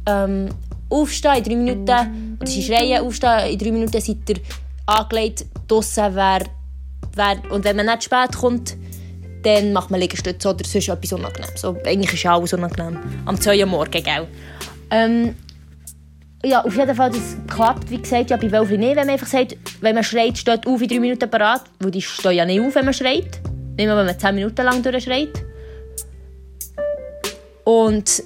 [0.06, 0.48] ähm,
[0.88, 4.36] aufstehen in drei Minuten, oder sie schreien, aufstehen in drei Minuten seid ihr
[4.86, 6.44] angelegt, draussen wäre,
[7.14, 8.76] wär, und wenn man nicht spät kommt,
[9.42, 11.50] dann macht man Liegestütze oder sonst etwas unangenehm.
[11.54, 12.98] So, eigentlich ist ja alles unangenehm.
[13.26, 14.26] Am 2 Uhr morgen, gell?
[14.90, 15.34] Ähm,
[16.44, 19.26] ja, auf jeden Fall, das klappt, wie gesagt, ja, bei Wölfli nicht, wenn man einfach
[19.26, 22.60] sagt, wenn man schreit, steht auf in drei Minuten parat, weil die stehen ja nicht
[22.60, 23.40] auf, wenn man schreit.
[23.76, 25.42] Nicht mal, wenn man 10 Minuten lang durchschreit.
[27.64, 28.22] Und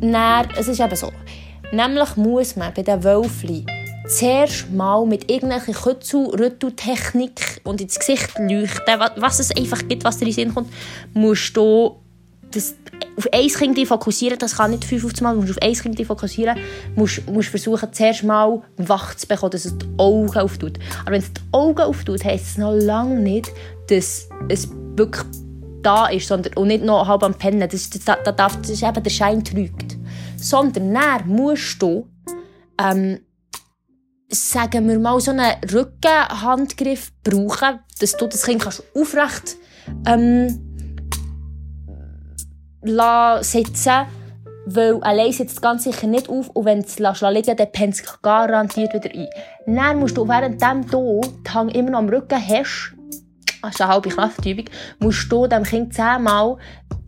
[0.00, 1.12] dann, es ist eben so,
[1.72, 3.64] nämlich muss man bei den Wölfli
[4.08, 10.26] zuerst mal mit irgendwelcher Kützel-Rütteltechnik und ins Gesicht leuchten, was es einfach gibt, was dir
[10.26, 10.72] in den Sinn kommt,
[11.14, 11.96] musst du
[12.50, 12.74] das
[13.16, 16.06] auf ein Kind fokussieren, das kann nicht fünf auf Mal, du musst auf ein Kind
[16.06, 16.58] fokussieren,
[16.96, 20.78] musst, musst versuchen, zuerst mal wach zu bekommen, dass es die Augen auftut.
[21.02, 23.52] Aber wenn es die Augen auftut, heisst es noch lange nicht,
[23.88, 25.24] dass es wirklich
[25.82, 27.68] da ist sondern, und nicht noch halb am Pennen.
[27.68, 29.96] Das, das, das, das ist eben der Schein trügt.
[30.36, 32.06] Sondern dann musst du
[32.80, 33.20] ähm,
[34.28, 39.56] sagen wir mal, so einen Rückenhandgriff brauchen, dass du das Kind kannst aufrecht
[40.06, 40.64] ähm,
[43.40, 44.06] sitzen
[44.70, 47.72] weil allein sitzt es ganz sicher nicht auf und wenn du es liegen lässt, dann
[47.72, 49.28] pennt es garantiert wieder ein.
[49.66, 50.62] Dann musst du, während
[50.92, 52.94] du den Hang immer noch am Rücken hast,
[53.62, 54.66] das ist eine halbe Kraftübung,
[54.98, 56.58] musst du dem Kind zehnmal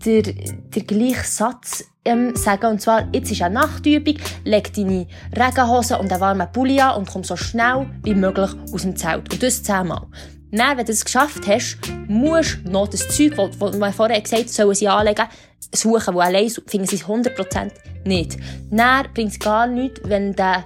[0.05, 2.67] den, den gleichen Satz ähm, sagen.
[2.67, 7.09] Und zwar, jetzt ist eine Nachtübung, leg deine Regenhose und einen warmen Pulli an und
[7.11, 9.33] komm so schnell wie möglich aus dem Zelt.
[9.33, 10.07] Und das zehnmal.
[10.53, 14.43] Dann, wenn du es geschafft hast, musst du noch das Zeug, das wir vorher gesagt
[14.43, 15.27] haben, sollen sie anlegen,
[15.73, 17.71] suchen, wo allein finden sie es 100%
[18.05, 18.37] nicht.
[18.71, 20.65] Dann bringt es gar nichts, wenn du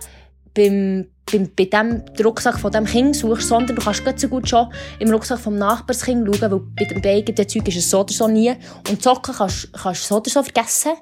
[0.55, 4.68] beim, beim, bei dem Rucksack von dem Kind suchst, sondern du kannst so gut schon
[4.99, 8.29] im Rucksack vom Nachbarskind schauen, weil bei dem eigenen Zeug ist es so oder so
[8.29, 8.55] nie.
[8.88, 10.92] Und Socken kannst, du so oder so vergessen.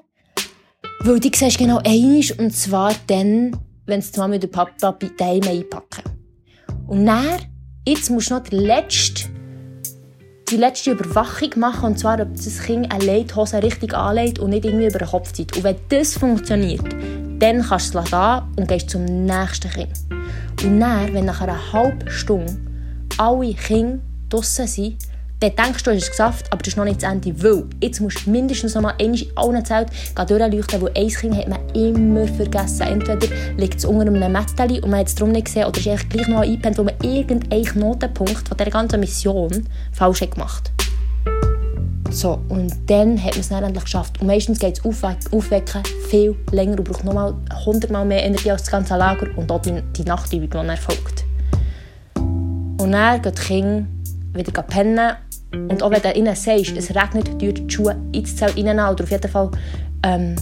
[1.01, 4.97] Weil die siehst genau einiges, und zwar dann, wenn es die Mama und der Papa
[5.17, 6.03] daheim einpacken.
[6.87, 7.39] Und dann,
[7.85, 9.29] jetzt musst du noch die letzte,
[10.49, 14.65] die letzte Überwachung machen, und zwar, ob das Kind eine Leithose richtig anlegt und nicht
[14.65, 15.55] irgendwie über den Kopf zieht.
[15.55, 16.83] Und wenn das funktioniert,
[17.43, 19.89] dann kannst du es da und gehst zum nächsten Kind.
[20.63, 22.55] Und dann, wenn nach einer halben Stunde
[23.17, 24.97] alle Kinder draussen sind,
[25.41, 27.65] dann denkst du, du hast es geschafft, aber das ist noch nicht das Ende, weil
[27.81, 29.93] jetzt musst du mindestens noch mal einmal in allen Zelten
[30.25, 32.83] durchleuchten, weil ein Kind hat man immer vergessen.
[32.83, 33.27] Entweder
[33.57, 36.09] liegt es unter einem Mätteli und man hat es darum nicht gesehen, oder ist eigentlich
[36.09, 40.71] gleich noch eingepennt, weil man irgendeinen Knotenpunkt von dieser ganzen Mission falsch hat gemacht
[42.13, 44.21] so, und dann hat man es dann endlich geschafft.
[44.21, 47.33] Und meistens geht es aufwe aufwecken viel länger und braucht nochmal
[47.65, 51.25] hundertmal mehr Energie als das ganze Lager und auch die, die Nachtübung, die erfolgt.
[52.15, 53.87] Und dann geht die Kinder
[54.33, 55.15] wieder pennen
[55.53, 59.11] und auch wenn du sagst, es regnet, tue die Schuhe ins Zelt rein oder auf
[59.11, 59.51] jeden Fall
[60.03, 60.35] ähm,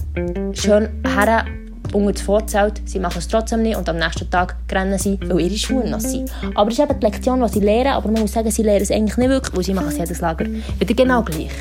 [0.54, 1.46] schön her
[1.94, 2.82] unter das Vorzelt.
[2.86, 6.12] Sie machen es trotzdem nicht und am nächsten Tag rennen sie, weil ihre Schuhe nass
[6.12, 6.32] sind.
[6.56, 8.84] Aber es ist eben die Lektion, die sie lernen, aber man muss sagen, sie lernen
[8.84, 11.52] es eigentlich nicht wirklich, weil sie machen es jedes Lager wieder genau gleich.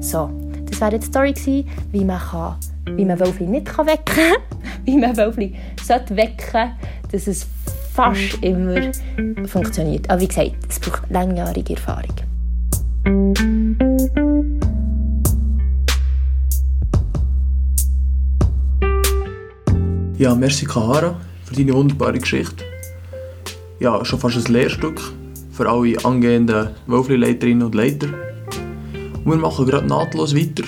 [0.00, 0.30] So,
[0.68, 2.56] das wäre jetzt die Story gewesen, wie man, kann,
[2.96, 6.72] wie man Wölfli nicht kann wecken kann, wie man Wölfli sollte wecken
[7.10, 7.46] dass es
[7.92, 8.90] fast immer
[9.46, 10.08] funktioniert.
[10.10, 12.14] Aber wie gesagt, es braucht langjährige Erfahrung.
[20.22, 22.62] Ja, merci Kahara für deine wunderbare Geschichte.
[23.80, 25.00] Ja, schon fast ein Lehrstück
[25.50, 28.06] für alle angehenden Wölfli-Leiterinnen und Leiter.
[29.24, 30.62] Und wir machen gerade nahtlos weiter.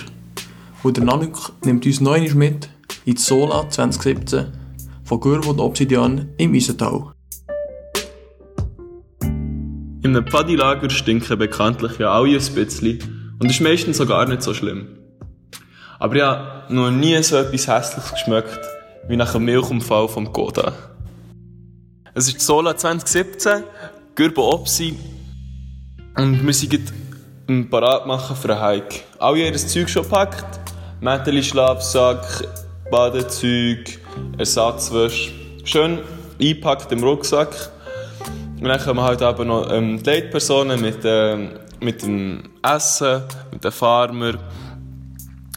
[0.83, 2.67] Und der Nanuk nimmt uns neu mit
[3.05, 4.47] ins Sola 2017
[5.05, 7.13] von Gürw und Obsidian im Isental.
[9.21, 14.53] In einem Pfadilager stinken bekanntlich ja alle ein bisschen und ist meistens sogar nicht so
[14.53, 14.97] schlimm.
[15.97, 18.74] Aber habe noch nie so etwas Hässliches geschmeckt
[19.07, 20.73] wie nach einem Milchumfall vom Koda.
[22.13, 23.63] Es ist Sola 2017,
[24.15, 24.97] Gürbo Opsi
[26.17, 26.93] und wir sind
[27.47, 29.01] im Parat machen für einen Hike.
[29.19, 30.59] Alle ihr Zeug schon gepackt.
[31.01, 32.47] Mätteli, Schlafsack,
[32.89, 33.99] Badezeug,
[34.37, 35.31] Ersatzwäsche.
[35.63, 35.99] Schön
[36.41, 37.49] eingepackt im Rucksack.
[38.59, 43.63] Und dann kommen halt aber noch ähm, die Leitpersonen mit, ähm, mit dem Essen, mit
[43.63, 44.33] den Farmer,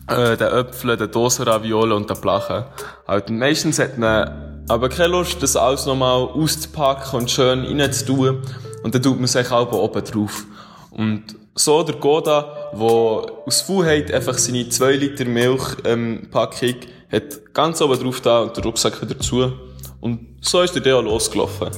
[0.08, 2.64] äh, den Äpfeln, den Dosenraviolen und den Plachen.
[3.06, 8.42] Halt, meistens hat man aber keine Lust, das alles nochmal auszupacken und schön reinzutun.
[8.82, 10.44] Und dann tut man sich auch oben drauf.
[10.90, 16.76] Und so der Goda, der aus Faulheit einfach seine 2 Liter Milchpackung ähm,
[17.10, 19.52] hat ganz oben drauf da und den Rucksack wieder zu.
[20.00, 21.68] Und so ist der Deo losgelaufen.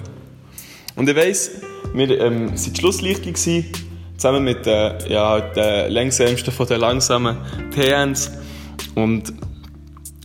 [0.97, 1.51] Und ich weiss,
[1.95, 3.73] wir ähm, sind Schlusslichtli gewesen,
[4.21, 7.39] zusammen mit den, ja, den längsamsten von den langsamen
[7.75, 8.31] TNs.
[8.95, 9.33] Und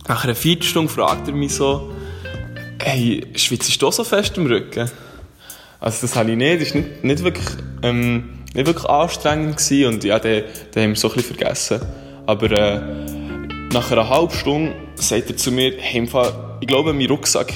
[0.06, 1.90] nach einer Viertelstunde fragt er mich so,
[2.78, 4.90] hey, schwitzt du so fest im Rücken?
[5.80, 7.46] Also das habe ich nicht, das war nicht, nicht, wirklich,
[7.82, 11.80] ähm, nicht wirklich anstrengend gewesen und ja, den, den haben wir so ein vergessen.
[12.26, 12.80] Aber äh,
[13.72, 16.06] nach einer halben Stunde sagt er zu mir, hey,
[16.60, 17.50] ich glaube, mein Rucksack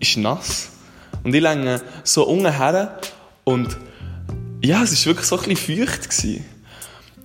[0.00, 0.70] ist nass.
[1.22, 2.98] Und ich länge so unten her
[3.44, 3.76] und
[4.62, 6.08] ja, es war wirklich so ein bisschen feucht.
[6.08, 6.44] Gewesen.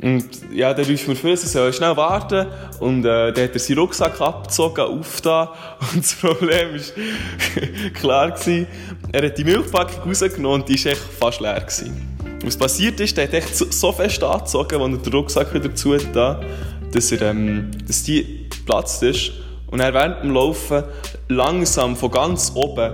[0.02, 2.48] Und ja, dann rief mir für, sie soll schnell warten.
[2.80, 5.50] Und äh, dann hat er seinen Rucksack abgezogen, aufgetan.
[5.94, 8.68] Und das Problem war klar, gewesen,
[9.12, 11.60] er hat die Milchpackung rausgenommen und die war echt fast leer.
[11.60, 12.18] Gewesen.
[12.44, 15.96] Was passiert ist, der hat echt so, fest angezogen, als er den Rucksack wieder zu
[15.96, 16.44] hat,
[16.92, 19.32] dass, er, ähm, dass die geplatzt ist
[19.68, 20.84] und er während dem Laufen
[21.30, 22.92] langsam von ganz oben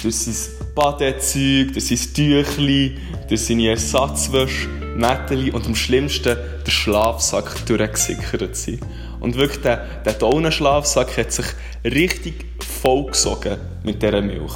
[0.00, 7.64] durch sein Badezeug, durch sein Tüchli, durch seine Ersatzwäsche, Mätteli und am schlimmsten der Schlafsack
[7.66, 8.82] durchgesickert sind.
[9.18, 11.46] Und wirklich, der, der Daunenschlafsack hat sich
[11.82, 12.44] richtig
[12.82, 14.52] vollgesogen mit dieser Milch.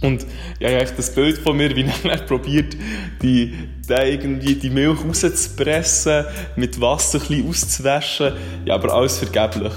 [0.00, 0.24] Und
[0.58, 2.74] ich habe das Bild von mir, wie er probiert,
[3.22, 3.54] die,
[3.86, 6.24] die, irgendwie die Milch rauszupressen,
[6.56, 8.32] mit Wasser ein bisschen auszuwaschen.
[8.64, 9.72] Ja, aber alles vergeblich.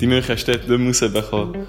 [0.00, 1.66] Die Milch hast du dort nicht mehr rausbekommen.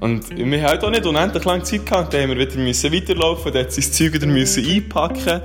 [0.00, 2.14] Und wir haben auch nicht unendlich lange Zeit gehabt.
[2.14, 5.40] Dann haben wir wieder müssen weiterlaufen, dann hat sein Zeug wieder müssen einpacken.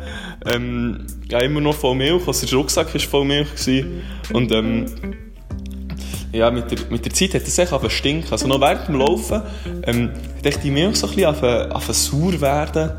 [0.45, 3.49] Ähm, ja, immer noch voll Milch, also der Rucksack war voll Milch.
[3.51, 4.01] Gewesen.
[4.31, 4.85] Und ähm,
[6.31, 8.31] ja, mit der, mit der Zeit hat es echt stinken.
[8.31, 9.41] Also noch während dem Laufen
[9.83, 10.11] ähm,
[10.45, 12.91] hat die Milch so ein bisschen auf sauer werden.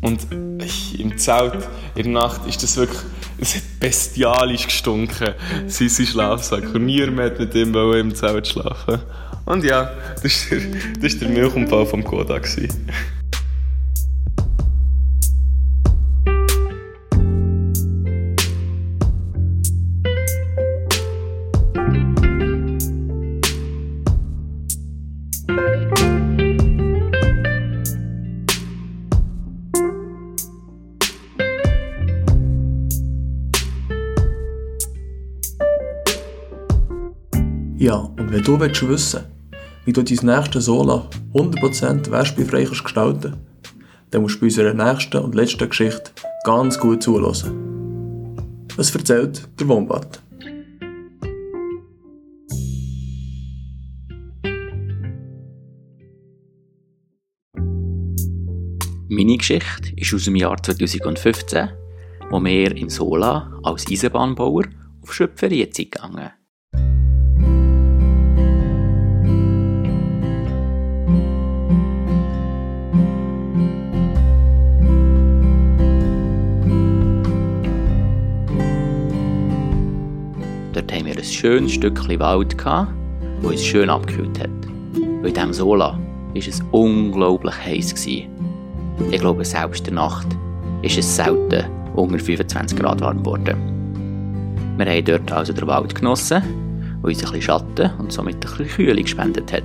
[0.00, 3.00] Und im Zelt in der Nacht ist das wirklich
[3.40, 5.34] es hat bestialisch gestunken,
[5.66, 6.74] sein Schlafsack.
[6.74, 9.00] Und niemand hat mit ihm im Zelt schlafen
[9.48, 9.90] Und ja,
[10.22, 10.68] das war der,
[11.00, 12.38] das der Milchunfall vom Koda.
[37.78, 39.37] Ja, und wenn du willst wissen
[39.88, 43.38] wie du dein nächstes Sola 100% wespifrei kannst gestalten
[44.10, 46.10] dann musst du bei unserer nächsten und letzten Geschichte
[46.44, 48.36] ganz gut zuhören.
[48.76, 50.22] Was erzählt der Wombat?
[59.08, 61.70] Meine Geschichte ist aus dem Jahr 2015,
[62.28, 64.64] wo wir in Sola als Eisenbahnbauer
[65.00, 66.37] auf Schöpferienzeit gegangen
[81.38, 82.88] schönes Stückchen Wald, das
[83.42, 84.50] uns schön abgekühlt hat.
[84.96, 86.00] Und in diesem Sola war
[86.34, 87.94] es unglaublich heiß.
[88.06, 88.26] Ich
[89.20, 90.26] glaube, selbst in der Nacht
[90.82, 93.56] ist es selten unter 25 Grad warm geworden.
[94.76, 96.42] Wir haben dort also den Wald genossen,
[97.02, 99.62] der uns ein Schatten und somit ein bisschen Kühlung gespendet hat.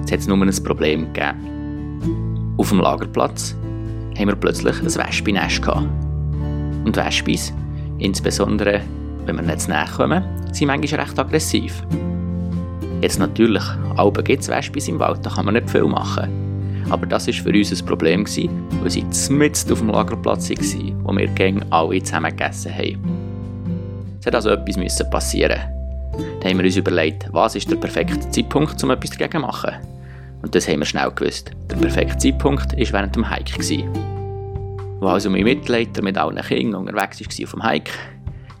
[0.00, 2.54] Jetzt hat es nur ein Problem gegeben.
[2.56, 3.54] Auf dem Lagerplatz
[4.18, 5.64] haben wir plötzlich ein Wespennest.
[6.84, 7.52] Und Wespis
[7.98, 8.82] Insbesondere,
[9.26, 11.82] wenn wir nicht zu nahe kommen, sind manchmal recht aggressiv.
[13.00, 13.62] Jetzt natürlich,
[13.96, 16.28] Alben gibt es Wespis im Wald, da kann man nicht viel machen.
[16.90, 21.16] Aber das war für uns ein Problem, weil sie mitten auf dem Lagerplatz waren, wo
[21.16, 22.98] wir gegen alle zusammen gegessen haben.
[24.20, 25.60] Es hat also etwas passieren.
[26.40, 29.72] Da haben wir uns überlegt, was ist der perfekte Zeitpunkt, um etwas dagegen zu machen.
[30.42, 31.50] Und das haben wir schnell gewusst.
[31.70, 33.58] Der perfekte Zeitpunkt war während dem Hike
[35.00, 37.92] wo also mein Mitleiter mit allen Kindern unterwegs war auf dem Hike,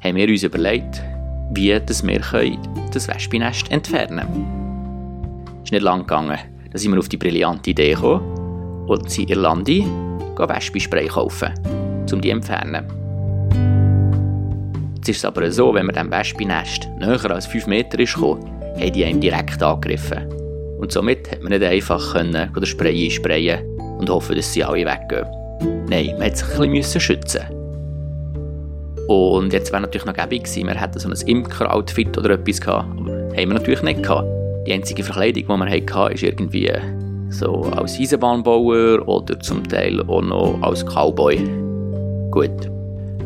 [0.04, 1.02] haben wir uns überlegt,
[1.52, 2.20] wie das wir
[2.92, 5.54] das Wespennest entfernen können.
[5.56, 6.38] Es ist nicht lang gegangen,
[6.70, 9.86] da sind wir auf die brillante Idee gekommen und sind in Irlandi
[10.36, 11.54] Wespenspray kaufen,
[12.12, 12.84] um die zu entfernen.
[14.96, 18.44] Jetzt ist es aber so, wenn man dem Wespennest näher als 5 Meter ist gekommen,
[18.78, 20.28] haben die ihn direkt angegriffen.
[20.78, 23.64] Und somit hat man nicht einfach können, den Spray einsprayen
[23.98, 25.26] und hoffen, dass sie alle weggehen.
[25.88, 27.53] Nein, man musste sich ein bisschen schützen.
[29.08, 32.88] Und jetzt wäre natürlich noch gäbig gewesen, wir hätten so ein Imker-Outfit oder etwas gehabt,
[32.98, 34.28] aber haben wir natürlich nicht gehabt.
[34.66, 36.72] Die einzige Verkleidung, die wir hatten, ist irgendwie
[37.28, 41.36] so als Eisenbahnbauer oder zum Teil auch noch als Cowboy.
[42.30, 42.70] Gut.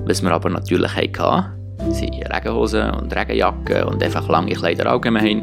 [0.07, 5.43] Was wir aber natürlich hatten, sind Regenhosen und Regenjacken und einfach lange Kleider allgemein.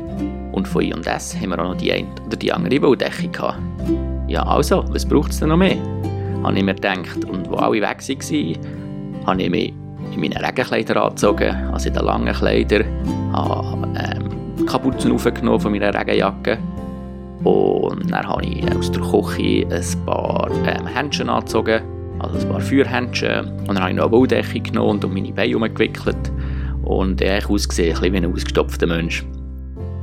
[0.51, 3.59] Und von I&S haben wir auch noch die eine oder die andere Wolldecke gehabt.
[4.27, 5.77] Ja, also, was braucht es denn noch mehr?
[6.45, 7.25] habe ich mir gedacht.
[7.25, 9.73] Und wo alle weg waren, habe ich mich
[10.15, 12.85] in meine Regenkleider angezogen, also in den langen Kleidern,
[13.33, 16.57] habe ähm, Kapuzen aufgenommen von meiner Regenjacke
[17.43, 21.81] und dann habe ich aus der Küche ein paar ähm, Händchen angezogen,
[22.19, 25.31] also ein paar Feuerhändchen und dann habe ich noch eine Wolldecke genommen und um meine
[25.33, 26.31] Beine herumgewickelt
[26.83, 29.25] und ich ausgesehen wie ein ausgestopfter Mensch.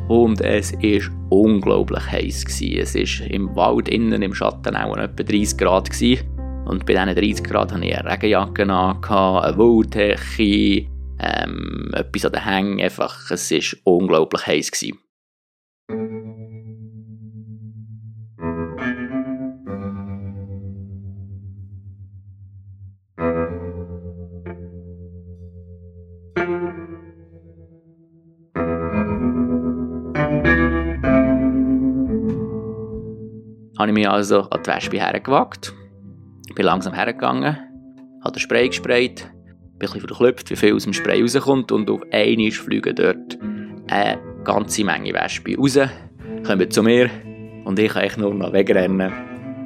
[0.09, 2.45] Und es war unglaublich heiß.
[2.61, 5.89] Es war im Wald innen im Schatten auch etwa 30 Grad.
[5.89, 6.42] Gewesen.
[6.65, 10.87] Und bei diesen 30 Grad hatte ich eine Regenjacke an, eine Wolltecke,
[11.19, 12.81] ähm, etwas an den Hängen.
[12.81, 14.71] Einfach, es war unglaublich heiß.
[14.71, 14.99] Gewesen.
[33.79, 35.75] habe ich mich also an die Wespe hergewagt
[36.55, 37.57] bin langsam hergegangen,
[38.23, 39.31] habe den Spray gesprayt,
[39.79, 43.39] bin ein verklüpft, wie viel aus dem Spray rauskommt und auf einmal fliegen dort
[43.89, 45.79] eine ganze Menge Wespen raus,
[46.47, 47.11] kommen zu mir
[47.65, 49.13] und ich kann nur noch wegrennen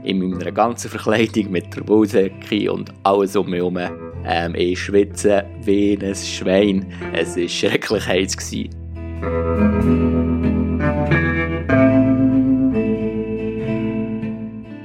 [0.04, 3.78] in meiner ganzen Verkleidung mit der Wollsäcke und alles um mich herum.
[4.24, 6.86] Ähm, ich schwitze wie ein Schwein.
[7.12, 8.36] Es war schrecklich heiß.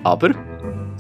[0.03, 0.50] Aber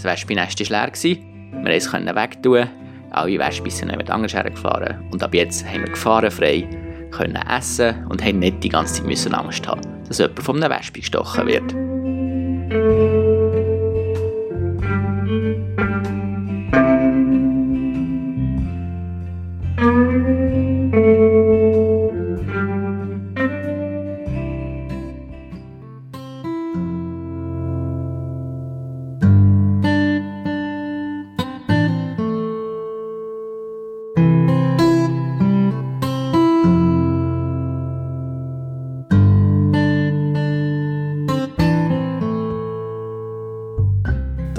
[0.01, 0.91] das Wespennest war leer.
[0.93, 2.67] Wir konnten es wegtun.
[3.11, 5.03] Alle Wespen sind nicht anders hergefahren.
[5.11, 6.67] Und ab jetzt haben wir gefahrenfrei
[7.11, 11.01] können essen und haben nicht die ganze Zeit Angst haben, dass jemand von einem Wespe
[11.01, 13.30] gestochen wird.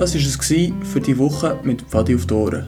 [0.03, 2.67] Das war es für die Woche mit Pfadi auf die Ohren.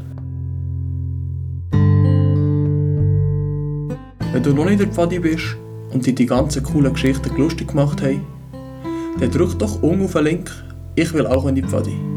[4.32, 5.57] Wenn du noch nicht der Pfadi bist
[5.93, 8.24] und dir die ganzen coolen Geschichten lustig gemacht haben,
[9.18, 10.51] dann drück doch unten auf den Link
[10.95, 12.13] «Ich will auch in die Pfadi».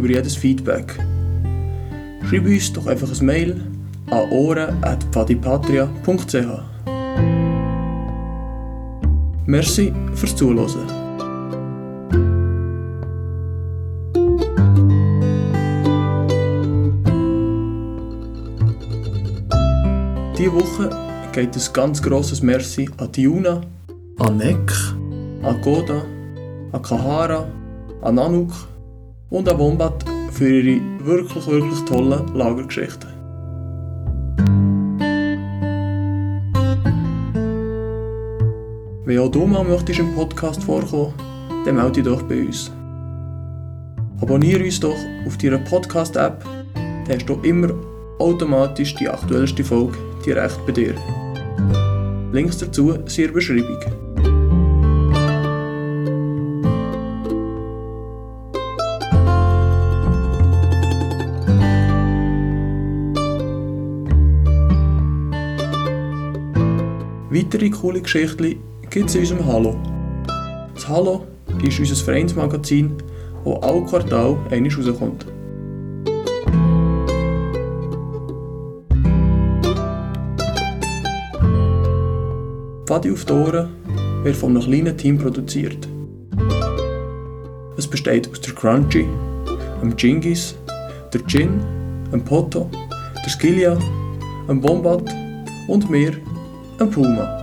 [0.00, 0.98] Über jedes Feedback.
[2.28, 3.60] Schreib uns doch einfach ein Mail
[4.10, 6.62] an ohren.padipatria.ch
[9.46, 10.86] Merci fürs Zuhören.
[20.38, 20.88] Diese Woche
[21.32, 23.60] geht ein ganz grosses Merci an Diuna,
[24.18, 24.72] an Nek,
[25.42, 26.02] an Goda,
[26.72, 27.46] an Kahara,
[28.00, 28.69] an Nanook
[29.30, 33.08] und an Wombat für ihre wirklich, wirklich tollen Lagergeschichten.
[39.04, 41.14] Wenn auch du mal möchtest im Podcast vorkommen,
[41.64, 42.70] dann melde dich doch bei uns.
[44.20, 44.94] Abonniere uns doch
[45.26, 47.70] auf deiner Podcast-App, dann hast du immer
[48.18, 50.94] automatisch die aktuellste Folge direkt bei dir.
[52.32, 54.09] Links dazu sind in der Beschreibung.
[67.52, 69.76] Weitere coole Geschichten gibt es in unserem Hallo.
[70.72, 71.26] Das Hallo
[71.64, 72.92] ist unser Vereinsmagazin,
[73.44, 75.26] das alle Quartal einmal rauskommt.
[82.86, 83.70] Fadi auf die Ohren
[84.22, 85.88] wird von einem kleinen Team produziert.
[87.76, 89.08] Es besteht aus der Crunchy,
[89.82, 90.54] dem Jingis,
[91.12, 91.60] der Gin,
[92.12, 92.70] dem Poto,
[93.16, 93.76] der Skillia,
[94.48, 95.02] dem Wombat
[95.66, 96.12] und mir,
[96.80, 97.42] dem Puma.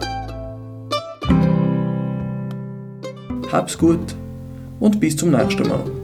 [3.52, 4.16] Hab's gut
[4.80, 5.97] und bis zum nächsten Mal.